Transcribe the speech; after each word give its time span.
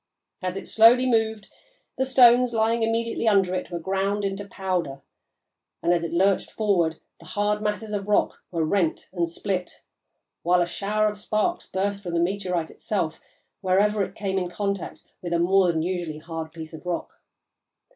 As 0.41 0.57
it 0.57 0.67
slowly 0.67 1.05
moved, 1.05 1.47
the 1.95 2.07
stones 2.07 2.55
lying 2.55 2.81
immediately 2.81 3.27
under 3.27 3.53
it 3.53 3.69
were 3.69 3.77
ground 3.77 4.25
into 4.25 4.47
powder, 4.47 5.03
and, 5.83 5.93
as 5.93 6.03
it 6.03 6.11
lurched 6.11 6.49
forward, 6.49 6.99
the 7.19 7.25
hard 7.27 7.61
masses 7.61 7.93
of 7.93 8.07
rock 8.07 8.41
were 8.49 8.65
rent 8.65 9.09
and 9.13 9.29
split, 9.29 9.83
while 10.41 10.59
a 10.63 10.65
shower 10.65 11.07
of 11.07 11.19
sparks 11.19 11.67
burst 11.67 12.01
from 12.01 12.15
the 12.15 12.19
meteorite 12.19 12.71
itself 12.71 13.21
wherever 13.61 14.03
it 14.03 14.15
came 14.15 14.39
in 14.39 14.49
contact 14.49 15.03
with 15.21 15.33
a 15.33 15.37
more 15.39 15.67
than 15.71 15.83
usually 15.83 16.17
hard 16.17 16.51
piece 16.51 16.73
of 16.73 16.83
rock. 16.83 17.21